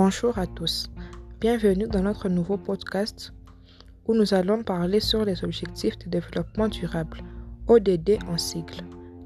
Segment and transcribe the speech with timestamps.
[0.00, 0.88] Bonjour à tous,
[1.40, 3.32] bienvenue dans notre nouveau podcast
[4.06, 7.18] où nous allons parler sur les objectifs de développement durable,
[7.66, 8.84] ODD en sigle,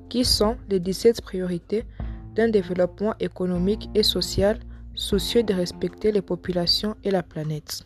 [0.08, 1.84] qui sont les 17 priorités
[2.34, 4.60] d'un développement économique et social
[4.94, 7.84] soucieux de respecter les populations et la planète.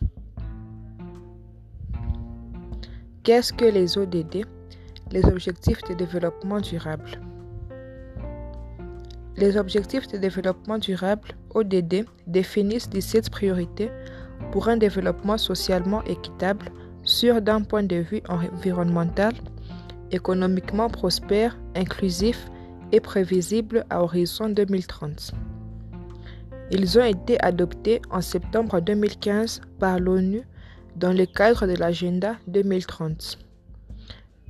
[3.23, 4.45] Qu'est-ce que les ODD
[5.11, 7.19] Les objectifs de développement durable?
[9.37, 13.91] Les objectifs de développement durable, ODD, définissent 17 priorités
[14.51, 16.71] pour un développement socialement équitable,
[17.03, 19.35] sûr d'un point de vue environnemental,
[20.11, 22.47] économiquement prospère, inclusif
[22.91, 25.33] et prévisible à horizon 2030.
[26.71, 30.41] Ils ont été adoptés en septembre 2015 par l'ONU
[30.95, 33.37] dans le cadre de l'agenda 2030.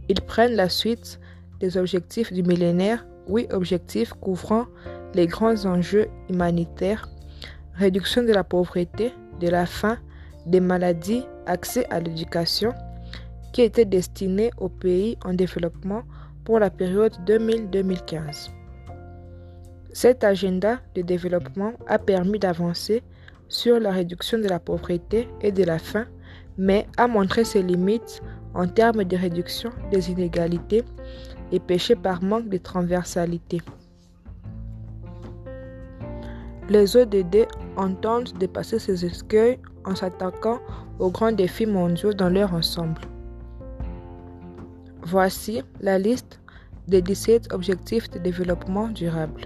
[0.08, 1.20] Ils prennent la suite
[1.60, 4.66] des objectifs du millénaire huit objectifs couvrant
[5.14, 7.08] les grands enjeux humanitaires,
[7.74, 9.98] réduction de la pauvreté, de la faim,
[10.46, 12.74] des maladies, accès à l'éducation,
[13.54, 16.04] qui étaient destinés aux pays en développement
[16.44, 18.50] pour la période 2000-2015.
[19.94, 23.04] Cet agenda de développement a permis d'avancer
[23.50, 26.06] sur la réduction de la pauvreté et de la faim,
[26.58, 28.22] mais a montré ses limites
[28.54, 30.84] en termes de réduction des inégalités
[31.52, 33.62] et péché par manque de transversalité.
[36.70, 40.60] Les ODD entendent dépasser ces écueils en s'attaquant
[41.00, 43.02] aux grands défis mondiaux dans leur ensemble.
[45.04, 46.42] Voici la liste
[46.88, 49.46] des 17 objectifs de développement durable.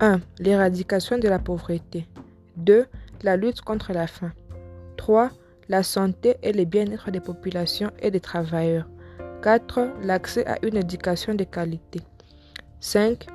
[0.00, 0.20] 1.
[0.40, 2.08] L'éradication de la pauvreté.
[2.56, 2.86] 2.
[3.22, 4.32] La lutte contre la faim.
[4.96, 5.30] 3.
[5.68, 8.88] La santé et le bien-être des populations et des travailleurs.
[9.42, 10.02] 4.
[10.02, 12.00] L'accès à une éducation de qualité.
[12.80, 13.26] 5.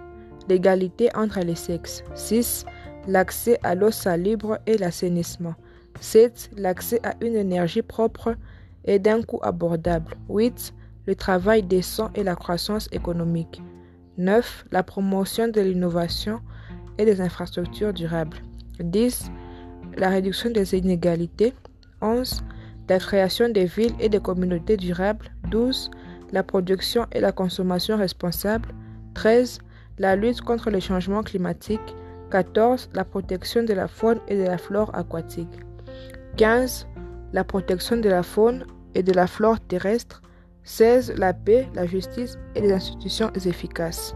[0.48, 2.04] L'égalité entre les sexes.
[2.14, 2.66] 6.
[3.08, 5.56] L'accès à l'eau salubre et l'assainissement.
[6.00, 6.52] 7.
[6.58, 8.36] L'accès à une énergie propre
[8.86, 10.16] et d'un coût abordable.
[10.30, 10.74] 8.
[11.08, 13.62] Le travail décent et la croissance économique.
[14.18, 14.66] 9.
[14.72, 16.40] La promotion de l'innovation
[16.98, 18.38] et des infrastructures durables.
[18.80, 19.32] 10.
[19.98, 21.54] La réduction des inégalités.
[22.02, 22.44] 11
[22.88, 25.32] la création des villes et des communautés durables.
[25.50, 25.90] 12.
[26.32, 28.70] La production et la consommation responsable.
[29.16, 29.60] 13.
[29.98, 31.96] La lutte contre le changement climatique.
[32.32, 32.90] 14.
[32.94, 35.60] La protection de la faune et de la flore aquatique.
[36.38, 36.88] 15.
[37.34, 40.22] La protection de la faune et de la flore terrestre.
[40.64, 41.16] 16.
[41.18, 44.14] La paix, la justice et les institutions efficaces.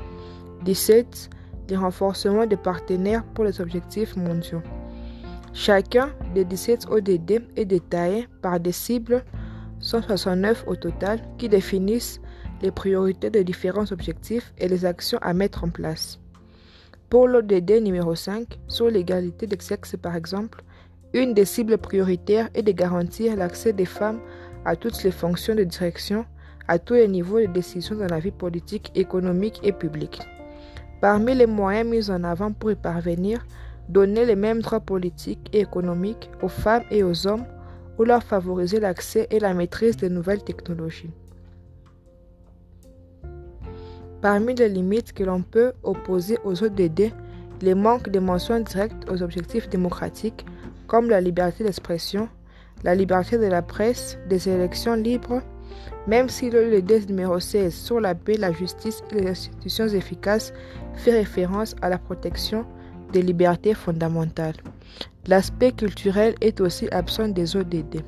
[0.64, 1.30] 17.
[1.70, 4.62] Le renforcement des partenaires pour les objectifs mondiaux.
[5.62, 9.26] Chacun des 17 ODD est détaillé par des cibles,
[9.82, 12.22] 169 au total, qui définissent
[12.62, 16.18] les priorités de différents objectifs et les actions à mettre en place.
[17.10, 20.64] Pour l'ODD numéro 5, sur l'égalité des sexes par exemple,
[21.14, 24.22] une des cibles prioritaires est de garantir l'accès des femmes
[24.64, 26.26] à toutes les fonctions de direction,
[26.70, 30.22] à tous les niveaux de décision dans la vie politique, économique et publique.
[31.02, 33.46] Parmi les moyens mis en avant pour y parvenir,
[33.90, 37.46] donner les mêmes droits politiques et économiques aux femmes et aux hommes
[37.98, 41.12] ou leur favoriser l'accès et la maîtrise des nouvelles technologies.
[44.22, 47.12] Parmi les limites que l'on peut opposer aux ODD,
[47.62, 50.46] les manques de mention directe aux objectifs démocratiques
[50.88, 52.30] comme la liberté d'expression,
[52.84, 55.42] la liberté de la presse, des élections libres,
[56.08, 60.54] même si l'ODD numéro 16 sur la paix, la justice et les institutions efficaces
[60.96, 62.66] fait référence à la protection
[63.12, 64.56] des libertés fondamentales.
[65.28, 68.02] L'aspect culturel est aussi absent des ODD.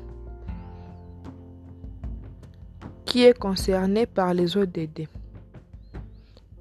[3.04, 5.06] Qui est concerné par les ODD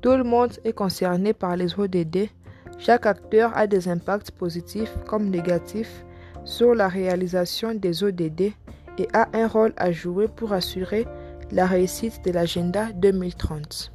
[0.01, 2.29] Tout le monde est concerné par les ODD.
[2.77, 6.05] Chaque acteur a des impacts positifs comme négatifs
[6.43, 8.53] sur la réalisation des ODD
[8.97, 11.07] et a un rôle à jouer pour assurer
[11.51, 13.91] la réussite de l'agenda 2030.